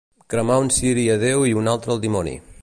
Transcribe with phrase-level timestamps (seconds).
[0.33, 2.35] Cremar un ciri a Déu i un altre al dimoni.